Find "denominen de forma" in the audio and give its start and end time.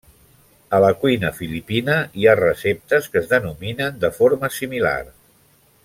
3.35-4.51